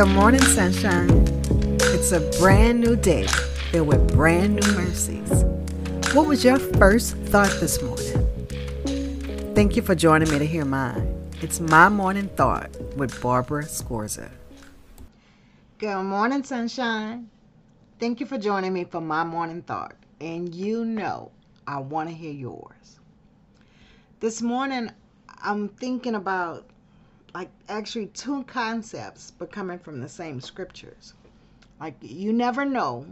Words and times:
Good 0.00 0.14
morning, 0.14 0.40
sunshine. 0.40 1.10
It's 1.92 2.10
a 2.12 2.20
brand 2.40 2.80
new 2.80 2.96
day 2.96 3.26
filled 3.70 3.88
with 3.88 4.14
brand 4.14 4.54
new 4.54 4.72
mercies. 4.72 5.44
What 6.14 6.26
was 6.26 6.42
your 6.42 6.58
first 6.58 7.18
thought 7.28 7.54
this 7.60 7.82
morning? 7.82 9.54
Thank 9.54 9.76
you 9.76 9.82
for 9.82 9.94
joining 9.94 10.30
me 10.30 10.38
to 10.38 10.46
hear 10.46 10.64
mine. 10.64 11.30
It's 11.42 11.60
my 11.60 11.90
morning 11.90 12.28
thought 12.28 12.74
with 12.96 13.20
Barbara 13.20 13.64
Scorza. 13.64 14.30
Good 15.76 16.02
morning, 16.02 16.44
sunshine. 16.44 17.28
Thank 17.98 18.20
you 18.20 18.26
for 18.26 18.38
joining 18.38 18.72
me 18.72 18.84
for 18.84 19.02
my 19.02 19.22
morning 19.22 19.60
thought. 19.60 19.96
And 20.18 20.54
you 20.54 20.86
know 20.86 21.30
I 21.66 21.78
want 21.80 22.08
to 22.08 22.14
hear 22.14 22.32
yours. 22.32 23.00
This 24.20 24.40
morning, 24.40 24.92
I'm 25.42 25.68
thinking 25.68 26.14
about 26.14 26.64
like 27.34 27.50
actually 27.68 28.06
two 28.06 28.42
concepts 28.44 29.30
but 29.30 29.52
coming 29.52 29.78
from 29.78 30.00
the 30.00 30.08
same 30.08 30.40
scriptures. 30.40 31.14
Like 31.80 31.96
you 32.00 32.32
never 32.32 32.64
know 32.64 33.06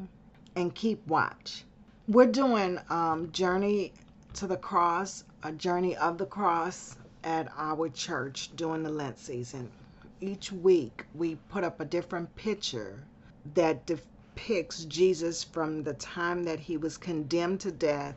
and 0.57 0.75
keep 0.75 1.07
watch. 1.07 1.65
We're 2.07 2.27
doing 2.27 2.79
um, 2.91 3.31
Journey 3.33 3.93
to 4.35 4.47
the 4.47 4.57
Cross, 4.57 5.25
a 5.43 5.53
journey 5.53 5.97
of 5.97 6.19
the 6.19 6.27
cross 6.27 6.97
at 7.25 7.49
our 7.57 7.89
church 7.89 8.51
during 8.57 8.83
the 8.83 8.91
Lent 8.91 9.19
season. 9.19 9.71
Each 10.21 10.51
week 10.51 11.05
we 11.15 11.37
put 11.49 11.65
up 11.65 11.81
a 11.81 11.85
different 11.85 12.35
picture 12.35 12.99
that 13.55 13.87
depicts 13.87 14.85
Jesus 14.85 15.45
from 15.45 15.83
the 15.83 15.95
time 15.95 16.45
that 16.45 16.61
he 16.61 16.77
was 16.77 16.97
condemned 16.97 17.61
to 17.61 17.71
death 17.71 18.17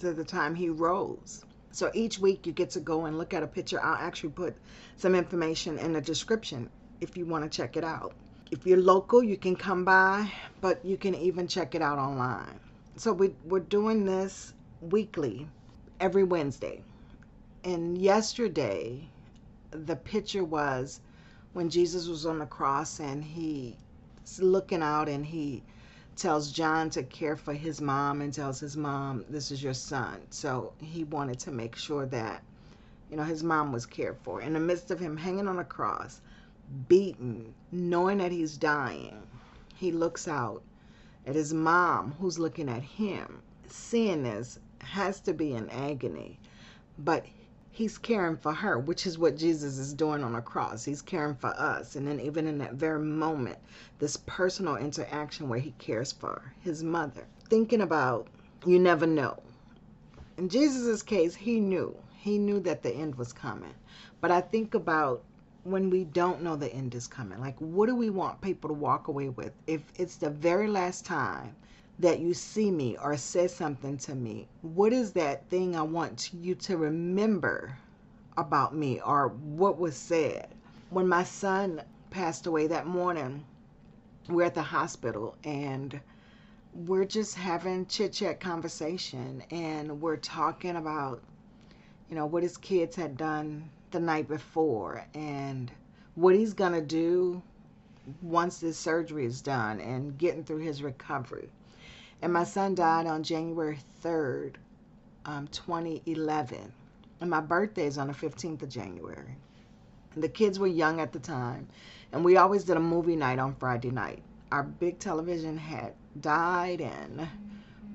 to 0.00 0.12
the 0.12 0.24
time 0.24 0.54
he 0.54 0.68
rose. 0.68 1.44
So 1.72 1.90
each 1.94 2.18
week 2.18 2.46
you 2.46 2.52
get 2.52 2.70
to 2.70 2.80
go 2.80 3.06
and 3.06 3.18
look 3.18 3.32
at 3.32 3.42
a 3.42 3.46
picture. 3.46 3.82
I'll 3.82 3.94
actually 3.94 4.30
put 4.30 4.54
some 4.96 5.14
information 5.14 5.78
in 5.78 5.94
the 5.94 6.00
description 6.02 6.68
if 7.00 7.16
you 7.16 7.24
want 7.24 7.44
to 7.44 7.50
check 7.50 7.76
it 7.76 7.84
out. 7.84 8.12
If 8.50 8.66
you're 8.66 8.80
local, 8.80 9.22
you 9.22 9.38
can 9.38 9.56
come 9.56 9.84
by, 9.84 10.30
but 10.60 10.84
you 10.84 10.98
can 10.98 11.14
even 11.14 11.48
check 11.48 11.74
it 11.74 11.80
out 11.80 11.98
online. 11.98 12.60
So 12.96 13.12
we, 13.14 13.34
we're 13.44 13.60
doing 13.60 14.04
this 14.04 14.52
weekly, 14.82 15.48
every 15.98 16.24
Wednesday. 16.24 16.84
And 17.64 17.96
yesterday, 17.96 19.08
the 19.70 19.96
picture 19.96 20.44
was 20.44 21.00
when 21.54 21.70
Jesus 21.70 22.06
was 22.06 22.26
on 22.26 22.38
the 22.38 22.46
cross 22.46 23.00
and 23.00 23.24
he's 23.24 23.76
looking 24.38 24.82
out 24.82 25.08
and 25.08 25.24
he 25.24 25.62
tells 26.16 26.52
John 26.52 26.90
to 26.90 27.02
care 27.02 27.36
for 27.36 27.52
his 27.52 27.80
mom 27.80 28.20
and 28.20 28.32
tells 28.32 28.60
his 28.60 28.76
mom, 28.76 29.24
This 29.28 29.50
is 29.50 29.62
your 29.62 29.74
son. 29.74 30.20
So 30.30 30.72
he 30.80 31.04
wanted 31.04 31.38
to 31.40 31.50
make 31.50 31.76
sure 31.76 32.06
that, 32.06 32.42
you 33.10 33.16
know, 33.16 33.24
his 33.24 33.42
mom 33.42 33.72
was 33.72 33.86
cared 33.86 34.16
for. 34.22 34.40
In 34.40 34.52
the 34.52 34.60
midst 34.60 34.90
of 34.90 35.00
him 35.00 35.16
hanging 35.16 35.48
on 35.48 35.58
a 35.58 35.64
cross, 35.64 36.20
beaten, 36.88 37.54
knowing 37.70 38.18
that 38.18 38.32
he's 38.32 38.56
dying, 38.56 39.22
he 39.74 39.90
looks 39.92 40.28
out 40.28 40.62
at 41.26 41.34
his 41.34 41.52
mom 41.52 42.14
who's 42.20 42.38
looking 42.38 42.68
at 42.68 42.82
him. 42.82 43.42
Seeing 43.68 44.22
this 44.22 44.58
has 44.80 45.20
to 45.20 45.32
be 45.32 45.52
in 45.52 45.70
agony. 45.70 46.38
But 46.98 47.24
he's 47.72 47.96
caring 47.96 48.36
for 48.36 48.52
her, 48.52 48.78
which 48.78 49.06
is 49.06 49.18
what 49.18 49.36
Jesus 49.36 49.78
is 49.78 49.94
doing 49.94 50.22
on 50.22 50.34
the 50.34 50.42
cross. 50.42 50.84
He's 50.84 51.02
caring 51.02 51.34
for 51.34 51.48
us. 51.48 51.96
And 51.96 52.06
then, 52.06 52.20
even 52.20 52.46
in 52.46 52.58
that 52.58 52.74
very 52.74 53.00
moment, 53.00 53.58
this 53.98 54.18
personal 54.26 54.76
interaction 54.76 55.48
where 55.48 55.58
he 55.58 55.72
cares 55.78 56.12
for 56.12 56.52
his 56.60 56.84
mother. 56.84 57.26
Thinking 57.48 57.80
about, 57.80 58.28
you 58.66 58.78
never 58.78 59.06
know. 59.06 59.42
In 60.36 60.48
Jesus' 60.48 61.02
case, 61.02 61.34
he 61.34 61.60
knew. 61.60 61.96
He 62.18 62.38
knew 62.38 62.60
that 62.60 62.82
the 62.82 62.94
end 62.94 63.14
was 63.16 63.32
coming. 63.32 63.74
But 64.20 64.30
I 64.30 64.42
think 64.42 64.74
about 64.74 65.24
when 65.64 65.90
we 65.90 66.04
don't 66.04 66.42
know 66.42 66.56
the 66.56 66.72
end 66.72 66.94
is 66.94 67.06
coming. 67.06 67.40
Like, 67.40 67.58
what 67.58 67.86
do 67.86 67.96
we 67.96 68.10
want 68.10 68.40
people 68.40 68.68
to 68.68 68.74
walk 68.74 69.08
away 69.08 69.30
with? 69.30 69.52
If 69.66 69.80
it's 69.96 70.16
the 70.16 70.30
very 70.30 70.68
last 70.68 71.06
time 71.06 71.56
that 71.98 72.20
you 72.20 72.34
see 72.34 72.70
me 72.70 72.96
or 72.96 73.16
say 73.16 73.46
something 73.46 73.96
to 73.98 74.14
me, 74.14 74.48
what 74.62 74.92
is 74.92 75.12
that 75.12 75.48
thing 75.48 75.76
I 75.76 75.82
want 75.82 76.30
you 76.32 76.54
to 76.56 76.76
remember 76.76 77.76
about 78.36 78.74
me 78.74 79.00
or 79.00 79.28
what 79.28 79.78
was 79.78 79.96
said? 79.96 80.48
When 80.90 81.06
my 81.06 81.24
son 81.24 81.82
passed 82.10 82.46
away 82.46 82.66
that 82.68 82.86
morning, 82.86 83.44
we're 84.28 84.44
at 84.44 84.54
the 84.54 84.62
hospital 84.62 85.36
and 85.44 86.00
we're 86.74 87.04
just 87.04 87.34
having 87.36 87.86
chit 87.86 88.12
chat 88.14 88.40
conversation 88.40 89.42
and 89.50 90.00
we're 90.00 90.16
talking 90.16 90.76
about, 90.76 91.22
you 92.08 92.16
know, 92.16 92.26
what 92.26 92.42
his 92.42 92.56
kids 92.56 92.96
had 92.96 93.16
done 93.16 93.68
the 93.90 94.00
night 94.00 94.28
before 94.28 95.04
and 95.14 95.70
what 96.14 96.34
he's 96.34 96.54
going 96.54 96.72
to 96.72 96.80
do 96.80 97.42
once 98.22 98.58
this 98.58 98.78
surgery 98.78 99.24
is 99.26 99.40
done 99.40 99.80
and 99.80 100.18
getting 100.18 100.44
through 100.44 100.58
his 100.58 100.82
recovery. 100.82 101.48
And 102.22 102.32
my 102.32 102.44
son 102.44 102.74
died 102.76 103.06
on 103.06 103.24
January 103.24 103.78
3rd, 104.02 104.54
um, 105.26 105.48
2011. 105.48 106.72
And 107.20 107.30
my 107.30 107.40
birthday 107.40 107.86
is 107.86 107.98
on 107.98 108.06
the 108.06 108.14
15th 108.14 108.62
of 108.62 108.68
January. 108.68 109.36
And 110.14 110.22
the 110.22 110.28
kids 110.28 110.58
were 110.58 110.68
young 110.68 111.00
at 111.00 111.12
the 111.12 111.18
time. 111.18 111.68
And 112.12 112.24
we 112.24 112.36
always 112.36 112.64
did 112.64 112.76
a 112.76 112.80
movie 112.80 113.16
night 113.16 113.38
on 113.38 113.54
Friday 113.56 113.90
night. 113.90 114.22
Our 114.52 114.62
big 114.62 114.98
television 115.00 115.58
had 115.58 115.94
died 116.20 116.80
and 116.80 117.28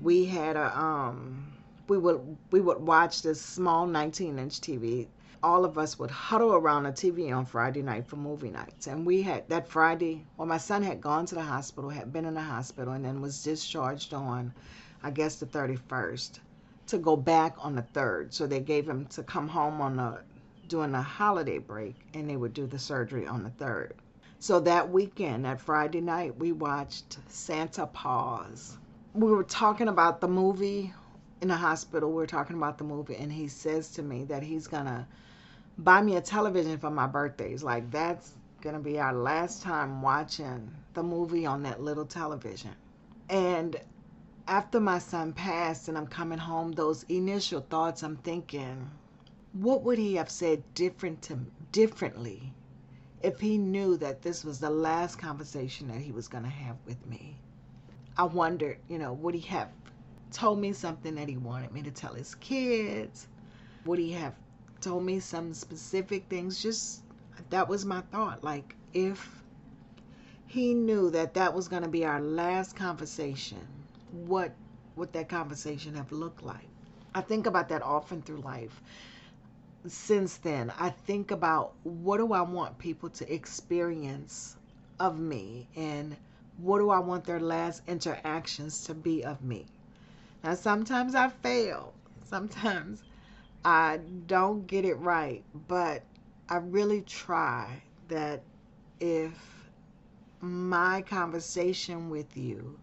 we 0.02 0.26
had 0.26 0.56
a 0.58 0.78
um 0.78 1.54
we 1.88 1.98
would 1.98 2.38
we 2.52 2.62
would 2.62 2.80
watch 2.80 3.22
this 3.22 3.42
small 3.42 3.86
19 3.86 4.40
inch 4.40 4.59
TV 4.59 5.08
all 5.44 5.66
of 5.66 5.78
us 5.78 6.00
would 6.00 6.12
huddle 6.12 6.53
around 6.53 6.84
the 6.84 6.92
TV 6.92 7.36
on 7.36 7.46
Friday 7.46 7.81
night 7.81 8.08
for 8.08 8.16
movie 8.16 8.50
nights. 8.50 8.88
And 8.88 9.06
we 9.06 9.22
had 9.22 9.48
that 9.50 9.68
Friday, 9.68 10.25
well, 10.38 10.48
my 10.48 10.58
son 10.58 10.84
had 10.84 11.02
gone 11.02 11.25
to 11.28 11.36
the 11.36 11.42
hospital, 11.42 11.90
had 11.90 12.12
been 12.12 12.25
in 12.25 12.34
the 12.34 12.42
hospital, 12.42 12.94
and 12.94 13.06
then 13.06 13.22
was 13.22 13.44
discharged 13.44 14.14
on, 14.14 14.53
I 15.03 15.12
guess, 15.12 15.36
the 15.36 15.46
31st 15.46 16.40
to 16.88 16.97
go 16.97 17.16
back 17.16 17.56
on 17.59 17.76
the 17.76 17.86
3rd. 17.94 18.34
So 18.34 18.47
they 18.47 18.59
gave 18.59 18.88
him 18.88 19.06
to 19.08 19.24
come 19.24 19.47
home 19.47 19.81
on 19.81 19.97
the 19.97 20.20
during 20.68 20.92
the 20.92 21.02
holiday 21.02 21.59
break, 21.59 21.96
and 22.14 22.30
they 22.30 22.36
would 22.36 22.53
do 22.53 22.68
the 22.68 22.80
surgery 22.80 23.26
on 23.26 23.44
the 23.44 23.50
3rd. 23.52 23.92
So 24.40 24.59
that 24.62 24.90
weekend, 24.90 25.46
that 25.46 25.62
Friday 25.62 26.02
night, 26.02 26.38
we 26.38 26.52
watched 26.52 27.18
Santa 27.28 27.88
Paws. 27.88 28.78
We 29.14 29.31
were 29.31 29.44
talking 29.44 29.88
about 29.88 30.22
the 30.22 30.28
movie 30.28 30.94
in 31.42 31.47
the 31.47 31.56
hospital. 31.56 32.09
We 32.09 32.16
were 32.16 32.28
talking 32.28 32.56
about 32.56 32.78
the 32.78 32.84
movie, 32.84 33.16
and 33.16 33.31
he 33.31 33.47
says 33.47 33.90
to 33.92 34.03
me 34.03 34.26
that 34.26 34.44
he's 34.44 34.68
gonna 34.68 35.08
buy 35.78 36.02
me 36.02 36.16
a 36.16 36.22
television 36.22 36.78
for 36.78 36.90
my 36.90 37.08
birthdays. 37.08 37.64
Like 37.64 37.90
that's 37.92 38.34
gonna 38.62 38.80
be 38.80 39.00
our 39.00 39.14
last 39.14 39.62
time 39.62 40.02
watching 40.02 40.72
the 40.94 41.04
movie 41.04 41.46
on 41.46 41.64
that 41.64 41.82
little 41.82 42.06
television. 42.06 42.72
And 43.30 43.76
after 44.48 44.80
my 44.80 45.00
son 45.00 45.34
passed 45.34 45.88
and 45.88 45.98
I'm 45.98 46.08
coming 46.08 46.40
home, 46.40 46.72
those 46.72 47.04
initial 47.04 47.62
thoughts 47.62 48.04
I'm 48.04 48.18
thinking, 48.18 48.90
what 49.54 49.84
would 49.84 49.98
he 49.98 50.16
have 50.16 50.30
said 50.30 50.64
different 50.74 51.22
to 51.24 51.40
differently 51.72 52.54
if 53.22 53.40
he 53.40 53.58
knew 53.58 53.98
that 53.98 54.22
this 54.22 54.44
was 54.44 54.59
the 54.59 54.70
last 54.70 55.18
conversation 55.18 55.88
that 55.90 56.02
he 56.02 56.12
was 56.12 56.28
gonna 56.28 56.50
have 56.50 56.78
with 56.86 57.06
me? 57.06 57.38
I 58.18 58.24
wondered, 58.24 58.80
you 58.88 58.98
know, 58.98 59.14
would 59.14 59.36
he 59.36 59.42
have 59.42 59.70
told 60.32 60.59
me 60.59 60.74
something 60.74 61.16
that 61.16 61.30
he 61.30 61.38
wanted 61.38 61.72
me 61.72 61.84
to 61.84 61.92
tell 61.92 62.14
his 62.14 62.34
kids? 62.36 63.28
Would 63.86 64.00
he 64.00 64.12
have 64.14 64.34
told 64.82 65.04
me 65.04 65.20
some 65.20 65.54
specific 65.54 66.30
things. 66.30 66.62
Just 66.62 67.04
that 67.50 67.68
was 67.68 67.86
my 67.86 68.02
thought. 68.12 68.44
Like, 68.44 68.76
if 68.94 69.44
he 70.46 70.74
knew 70.74 71.10
that 71.12 71.34
that 71.36 71.54
was 71.54 71.68
going 71.68 71.84
to 71.84 71.90
be 71.90 72.06
our 72.06 72.22
last 72.22 72.76
conversation, 72.76 73.66
what 74.12 74.53
would 74.96 75.14
that 75.14 75.29
conversation 75.29 75.96
have 75.96 76.12
looked 76.12 76.44
like? 76.44 76.68
I 77.14 77.22
think 77.22 77.46
about 77.46 77.70
that 77.70 77.82
often 77.82 78.22
through 78.22 78.41
life. 78.41 78.82
Since 79.88 80.38
then, 80.38 80.72
I 80.80 80.90
think 80.90 81.32
about 81.32 81.73
what 81.84 82.18
do 82.18 82.34
I 82.34 82.41
want 82.41 82.78
people 82.78 83.09
to 83.09 83.34
experience 83.34 84.58
of 85.00 85.20
me 85.20 85.68
and 85.76 86.16
what 86.58 86.80
do 86.80 86.90
I 86.90 87.00
want 87.00 87.26
their 87.26 87.40
last 87.40 87.82
interactions 87.88 88.84
to 88.85 88.94
be 88.94 89.23
of 89.23 89.44
me. 89.44 89.66
Now, 90.44 90.56
sometimes 90.56 91.16
I 91.16 91.30
fail. 91.30 91.94
Sometimes 92.23 93.03
I 93.67 93.99
don't 94.28 94.66
get 94.66 94.85
it 94.85 94.93
right, 94.93 95.43
but 95.67 96.02
I 96.47 96.55
really 96.55 97.02
try 97.02 97.81
that 98.08 98.41
if 99.02 99.34
my 100.40 101.02
conversation 101.02 102.09
with 102.09 102.37
you 102.37 102.79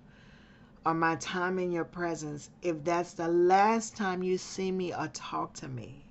or 0.85 0.93
my 0.93 1.17
time 1.17 1.59
in 1.59 1.73
your 1.73 1.87
presence, 1.87 2.51
if 2.61 2.85
that's 2.85 3.15
the 3.15 3.29
last 3.29 3.97
time 3.97 4.23
you 4.23 4.37
see 4.37 4.71
me 4.71 4.93
or 4.93 5.09
talk 5.15 5.55
to 5.55 5.69
me, 5.69 6.05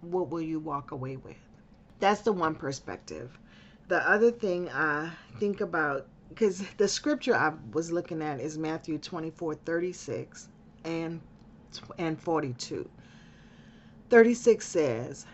what 0.00 0.30
will 0.30 0.40
you 0.40 0.60
walk 0.60 0.92
away 0.92 1.16
with? 1.16 1.34
That's 1.98 2.20
the 2.20 2.32
one 2.32 2.54
perspective. 2.54 3.36
The 3.88 4.08
other 4.08 4.30
thing 4.30 4.68
I 4.68 5.10
think 5.40 5.60
about, 5.60 6.06
because 6.28 6.62
the 6.76 6.86
scripture 6.86 7.34
I 7.34 7.54
was 7.72 7.90
looking 7.90 8.22
at 8.22 8.38
is 8.38 8.56
Matthew 8.56 8.96
24 8.98 9.56
36 9.56 10.48
and, 10.84 11.20
and 11.98 12.16
42. 12.16 12.88
36 14.10 14.66
says, 14.66 15.24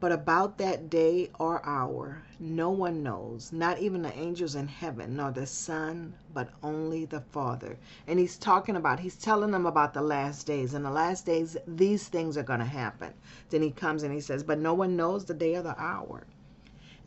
But 0.00 0.10
about 0.10 0.56
that 0.56 0.88
day 0.88 1.28
or 1.38 1.64
hour, 1.66 2.22
no 2.40 2.70
one 2.70 3.02
knows, 3.02 3.52
not 3.52 3.78
even 3.78 4.00
the 4.00 4.18
angels 4.18 4.54
in 4.54 4.68
heaven, 4.68 5.16
nor 5.16 5.30
the 5.30 5.46
Son, 5.46 6.14
but 6.32 6.48
only 6.62 7.04
the 7.04 7.20
Father. 7.20 7.76
And 8.06 8.18
he's 8.18 8.38
talking 8.38 8.74
about, 8.74 9.00
he's 9.00 9.16
telling 9.16 9.50
them 9.50 9.66
about 9.66 9.92
the 9.92 10.00
last 10.00 10.46
days. 10.46 10.72
In 10.72 10.82
the 10.82 10.90
last 10.90 11.26
days, 11.26 11.58
these 11.66 12.08
things 12.08 12.38
are 12.38 12.42
going 12.42 12.60
to 12.60 12.64
happen. 12.64 13.12
Then 13.50 13.60
he 13.60 13.70
comes 13.70 14.02
and 14.02 14.14
he 14.14 14.20
says, 14.20 14.42
But 14.42 14.60
no 14.60 14.72
one 14.72 14.96
knows 14.96 15.26
the 15.26 15.34
day 15.34 15.54
or 15.56 15.62
the 15.62 15.78
hour. 15.78 16.26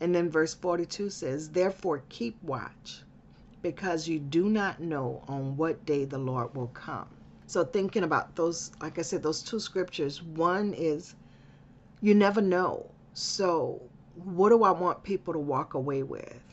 And 0.00 0.14
then 0.14 0.30
verse 0.30 0.54
42 0.54 1.10
says, 1.10 1.48
Therefore 1.48 2.04
keep 2.08 2.40
watch, 2.40 3.02
because 3.62 4.06
you 4.06 4.20
do 4.20 4.48
not 4.48 4.78
know 4.78 5.24
on 5.26 5.56
what 5.56 5.84
day 5.84 6.04
the 6.04 6.18
Lord 6.18 6.54
will 6.54 6.68
come. 6.68 7.08
So, 7.50 7.64
thinking 7.64 8.04
about 8.04 8.36
those, 8.36 8.70
like 8.80 8.96
I 9.00 9.02
said, 9.02 9.24
those 9.24 9.42
two 9.42 9.58
scriptures, 9.58 10.22
one 10.22 10.72
is 10.72 11.16
you 12.00 12.14
never 12.14 12.40
know. 12.40 12.88
So, 13.12 13.82
what 14.14 14.50
do 14.50 14.62
I 14.62 14.70
want 14.70 15.02
people 15.02 15.32
to 15.32 15.40
walk 15.40 15.74
away 15.74 16.04
with? 16.04 16.44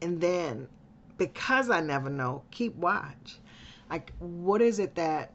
And 0.00 0.20
then, 0.20 0.68
because 1.18 1.70
I 1.70 1.80
never 1.80 2.08
know, 2.08 2.44
keep 2.52 2.76
watch. 2.76 3.40
Like, 3.90 4.12
what 4.20 4.62
is 4.62 4.78
it 4.78 4.94
that, 4.94 5.32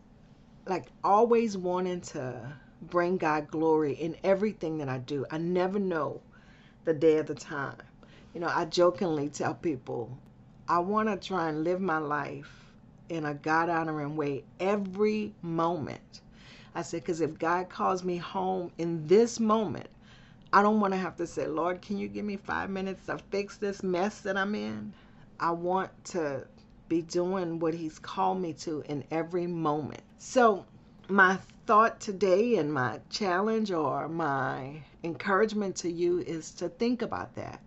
like, 0.65 0.85
always 1.03 1.57
wanting 1.57 1.99
to 2.15 2.55
bring 2.83 3.17
God 3.17 3.51
glory 3.51 3.95
in 3.95 4.15
everything 4.23 4.77
that 4.77 4.87
I 4.87 4.99
do? 4.99 5.25
I 5.29 5.37
never 5.37 5.79
know 5.79 6.21
the 6.85 6.93
day 6.93 7.17
of 7.17 7.25
the 7.25 7.35
time. 7.35 7.75
You 8.33 8.39
know, 8.39 8.47
I 8.55 8.63
jokingly 8.63 9.27
tell 9.27 9.53
people, 9.53 10.17
I 10.69 10.79
want 10.79 11.09
to 11.09 11.17
try 11.17 11.49
and 11.49 11.65
live 11.65 11.81
my 11.81 11.97
life 11.97 12.68
in 13.09 13.25
a 13.25 13.33
God 13.33 13.69
honoring 13.69 14.15
way 14.15 14.43
every 14.59 15.33
moment. 15.41 16.21
I 16.75 16.81
said, 16.83 17.01
because 17.01 17.21
if 17.21 17.37
God 17.39 17.69
calls 17.69 18.03
me 18.03 18.17
home 18.17 18.71
in 18.77 19.07
this 19.07 19.39
moment, 19.39 19.89
I 20.53 20.61
don't 20.61 20.79
want 20.79 20.93
to 20.93 20.99
have 20.99 21.15
to 21.17 21.27
say, 21.27 21.47
Lord, 21.47 21.81
can 21.81 21.97
you 21.97 22.07
give 22.07 22.25
me 22.25 22.37
five 22.37 22.69
minutes 22.69 23.05
to 23.07 23.17
fix 23.29 23.57
this 23.57 23.83
mess 23.83 24.21
that 24.21 24.37
I'm 24.37 24.55
in? 24.55 24.93
I 25.39 25.51
want 25.51 25.91
to 26.05 26.45
be 26.87 27.01
doing 27.01 27.59
what 27.59 27.73
He's 27.73 27.99
called 27.99 28.41
me 28.41 28.53
to 28.53 28.83
in 28.87 29.03
every 29.11 29.47
moment. 29.47 30.01
So, 30.17 30.65
my 31.07 31.37
thought 31.65 31.99
today 31.99 32.55
and 32.57 32.73
my 32.73 32.99
challenge 33.09 33.71
or 33.71 34.07
my 34.07 34.81
encouragement 35.03 35.75
to 35.77 35.91
you 35.91 36.19
is 36.19 36.51
to 36.55 36.69
think 36.69 37.01
about 37.01 37.35
that. 37.35 37.61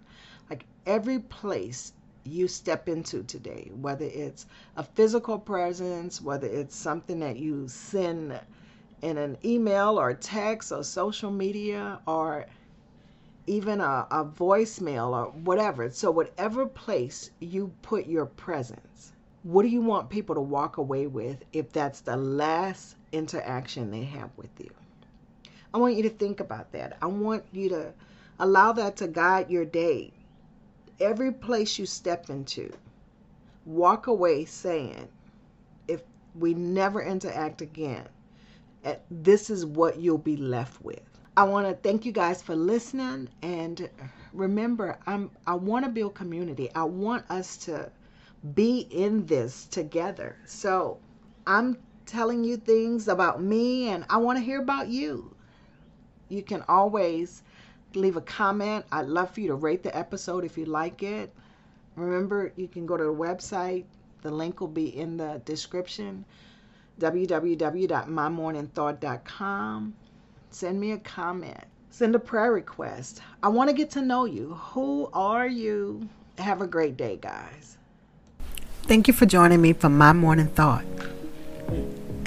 Like 0.51 0.65
every 0.87 1.21
place 1.21 1.93
you 2.25 2.49
step 2.49 2.89
into 2.89 3.23
today, 3.23 3.71
whether 3.75 4.05
it's 4.05 4.47
a 4.77 4.83
physical 4.83 5.39
presence, 5.39 6.21
whether 6.21 6.47
it's 6.47 6.77
something 6.77 7.21
that 7.21 7.37
you 7.37 7.69
send 7.69 8.39
in 9.03 9.19
an 9.19 9.37
email 9.45 9.99
or 9.99 10.15
text 10.15 10.71
or 10.73 10.85
social 10.85 11.31
media 11.31 11.99
or 12.07 12.47
even 13.47 13.81
a, 13.81 14.07
a 14.11 14.25
voicemail 14.25 15.11
or 15.11 15.31
whatever. 15.31 15.91
So, 15.91 16.11
whatever 16.11 16.67
place 16.67 17.31
you 17.41 17.73
put 17.83 18.07
your 18.07 18.27
presence, 18.27 19.13
what 19.43 19.63
do 19.63 19.69
you 19.69 19.83
want 19.83 20.09
people 20.09 20.37
to 20.37 20.41
walk 20.41 20.77
away 20.77 21.07
with 21.09 21.45
if 21.53 21.73
that's 21.73 22.01
the 22.01 22.17
last 22.17 22.97
interaction 23.11 23.91
they 23.91 24.05
have 24.05 24.31
with 24.37 24.51
you? 24.61 24.71
I 25.75 25.79
want 25.79 25.97
you 25.97 26.03
to 26.05 26.11
think 26.11 26.39
about 26.39 26.73
that. 26.73 26.99
I 27.03 27.07
want 27.07 27.45
you 27.51 27.69
to 27.71 27.93
allow 28.39 28.73
that 28.73 28.97
to 28.97 29.09
guide 29.09 29.51
your 29.51 29.65
day. 29.65 30.13
Every 31.03 31.33
place 31.33 31.79
you 31.79 31.87
step 31.87 32.31
into, 32.31 32.73
walk 33.67 34.07
away 34.07 34.45
saying, 34.45 35.09
if 35.89 36.03
we 36.35 36.55
never 36.55 37.03
interact 37.03 37.61
again, 37.61 38.09
eh, 38.85 38.97
this 39.11 39.51
is 39.51 39.67
what 39.67 39.99
you'll 39.99 40.19
be 40.19 40.37
left 40.37 40.83
with. 40.83 41.03
I 41.37 41.45
want 41.45 41.67
to 41.67 41.75
thank 41.75 42.07
you 42.07 42.13
guys 42.13 42.43
for 42.43 42.55
listening 42.55 43.29
and 43.43 43.91
remember 44.33 44.99
I'm 45.07 45.31
I 45.47 45.55
want 45.55 45.85
to 45.87 45.91
build 45.91 46.15
community. 46.15 46.71
I 46.75 46.85
want 46.85 47.31
us 47.31 47.57
to 47.59 47.91
be 48.55 48.87
in 48.91 49.27
this 49.27 49.67
together. 49.67 50.37
So, 50.47 50.99
I'm 51.47 51.79
telling 52.07 52.45
you 52.45 52.57
things 52.59 53.09
about 53.09 53.43
me 53.43 53.89
and 53.89 54.05
I 54.11 54.19
want 54.19 54.39
to 54.39 54.45
hear 54.45 54.61
about 54.63 54.89
you. 54.89 55.35
You 56.29 56.43
can 56.43 56.65
always 56.69 57.43
leave 58.01 58.17
a 58.17 58.21
comment. 58.21 58.85
I'd 58.93 59.07
love 59.07 59.35
for 59.35 59.41
you 59.41 59.49
to 59.49 59.55
rate 59.55 59.83
the 59.83 59.97
episode 59.97 60.45
if 60.45 60.57
you 60.57 60.67
like 60.67 61.03
it. 61.03 61.33
Remember, 61.97 62.53
you 62.57 62.69
can 62.69 62.87
go 62.87 62.97
to 62.97 63.03
the 63.05 63.15
website. 63.15 63.85
The 64.23 64.31
link 64.31 64.61
will 64.61 64.69
be 64.69 64.97
in 64.97 65.17
the 65.17 65.43
description 65.45 66.25
www.mymorningthought.com 67.01 69.95
Send 70.53 70.79
me 70.79 70.93
a 70.93 70.99
comment. 70.99 71.65
Send 71.89 72.15
a 72.15 72.19
prayer 72.19 72.53
request. 72.53 73.23
I 73.43 73.49
want 73.49 73.71
to 73.71 73.75
get 73.75 73.91
to 73.93 74.03
know 74.03 74.27
you. 74.27 74.53
Who 74.53 75.09
are 75.15 75.49
you? 75.49 76.09
Have 76.37 76.61
a 76.61 76.67
great 76.67 76.99
day, 76.99 77.19
guys. 77.21 77.79
Thank 78.83 79.09
you 79.09 79.15
for 79.15 79.25
joining 79.25 79.63
me 79.63 79.73
for 79.73 79.89
my 79.89 80.13
morning 80.13 80.49
thought. 80.49 80.85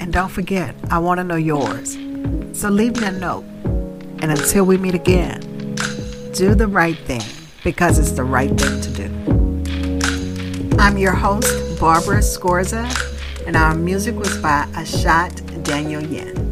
And 0.00 0.12
don't 0.12 0.28
forget, 0.28 0.74
I 0.90 0.98
want 0.98 1.18
to 1.18 1.24
know 1.24 1.36
yours. 1.36 1.96
So 2.52 2.68
leave 2.68 3.00
me 3.00 3.06
a 3.06 3.12
note. 3.12 3.44
And 4.18 4.32
until 4.32 4.64
we 4.64 4.76
meet 4.76 4.94
again, 4.94 5.55
do 6.36 6.54
the 6.54 6.66
right 6.66 6.98
thing 6.98 7.22
because 7.64 7.98
it's 7.98 8.12
the 8.12 8.22
right 8.22 8.50
thing 8.60 8.80
to 8.82 8.90
do. 8.90 10.76
I'm 10.78 10.98
your 10.98 11.14
host, 11.14 11.80
Barbara 11.80 12.18
Scorza, 12.18 12.84
and 13.46 13.56
our 13.56 13.74
music 13.74 14.16
was 14.16 14.36
by 14.42 14.66
Ashot 14.72 15.32
Danielyan. 15.64 16.45